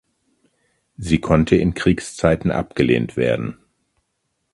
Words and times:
Sie 0.97 1.21
konnte 1.21 1.55
in 1.57 1.75
Kriegszeiten 1.75 2.49
abgelehnt 2.49 3.17
werden. 3.17 3.59